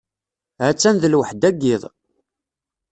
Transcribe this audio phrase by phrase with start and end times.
[0.61, 1.83] Ha-tt-an d lweḥda n yiḍ.